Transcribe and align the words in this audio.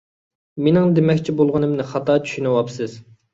مېنىڭ 0.67 0.95
دېمەكچى 0.99 1.35
بولغىنىمنى 1.41 1.85
خاتا 1.91 2.17
چۈشىنىۋاپسىز! 2.25 2.99